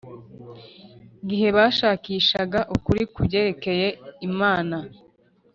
[1.27, 3.87] gihe bashakishaga ukuri ku byerekeye
[4.29, 4.77] Imana